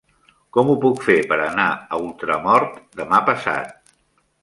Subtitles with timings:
[0.55, 3.81] Com ho puc fer per anar a Ultramort demà passat?